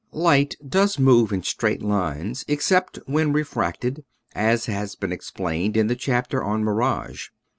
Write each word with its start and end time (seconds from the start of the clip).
Light 0.13 0.55
does 0.67 0.97
move 0.97 1.31
in 1.31 1.43
straight 1.43 1.83
lines, 1.83 2.43
except 2.47 2.97
when 3.05 3.31
re 3.33 3.43
fracted, 3.43 4.03
as 4.33 4.65
has 4.65 4.95
been 4.95 5.11
explained 5.11 5.77
in 5.77 5.85
the 5.85 5.95
chap 5.95 6.29
ter 6.29 6.41
on 6.41 6.63
Mirage. 6.63 7.27